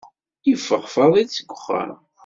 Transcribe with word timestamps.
Yeffeɣ 0.49 0.83
Fadil 0.93 1.27
seg 1.31 1.49
uxxam. 1.55 1.91